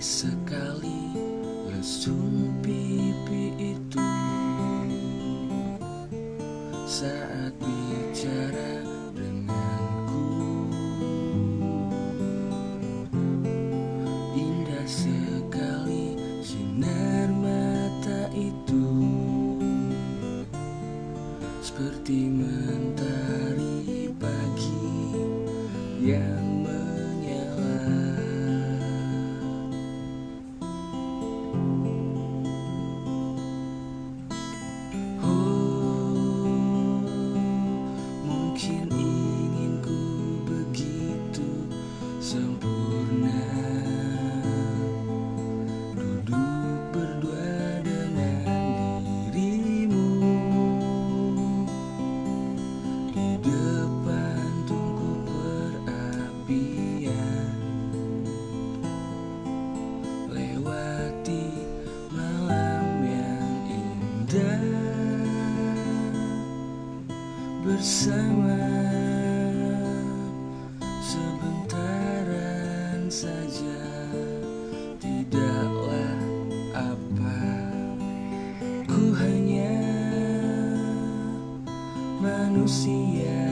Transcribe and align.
sekali 0.00 1.12
lesung 1.72 2.52
pipi 2.60 3.76
itu. 3.76 4.08
Saat 6.86 7.52
bicara 7.60 8.84
denganku 9.16 10.26
indah 14.36 14.86
sekali 14.88 16.16
sinar 16.44 17.28
mata 17.32 18.28
itu. 18.36 18.88
Seperti 21.64 22.32
mentari 22.32 24.08
pagi 24.16 24.88
yang 26.00 26.35
indah 64.26 64.58
bersama 67.62 68.58
sebentaran 70.98 72.26
saja. 73.06 73.86
Tidaklah 74.98 76.18
apa 76.74 77.38
ku 78.90 79.14
hanya 79.14 79.78
manusia 82.18 83.46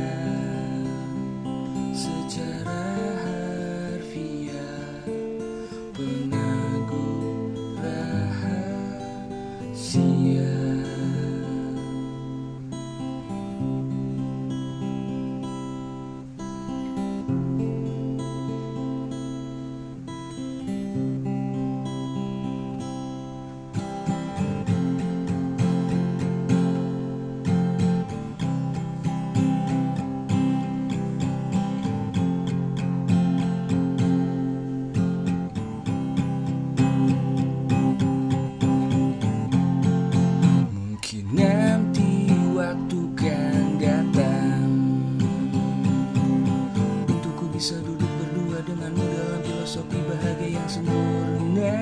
bisa 47.54 47.78
duduk 47.86 48.10
berdua 48.18 48.58
denganmu 48.66 48.98
dalam 49.14 49.40
filosofi 49.46 50.02
bahagia 50.10 50.58
yang 50.58 50.66
sempurna. 50.66 51.78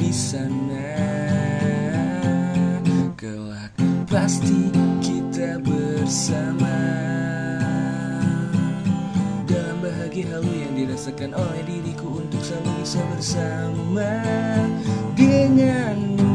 Di 0.00 0.08
sana 0.08 0.96
Kelak 3.12 3.76
pasti 4.08 4.72
kita 5.04 5.60
bersama. 5.60 6.72
Dalam 9.44 9.84
bahagia 9.84 10.32
halu 10.32 10.48
yang 10.56 10.72
dirasakan 10.72 11.36
oleh 11.36 11.62
diriku 11.68 12.24
Untuk 12.24 12.40
selalu 12.40 12.72
bisa 12.80 13.00
bersama 13.12 14.08
denganmu 15.20 16.31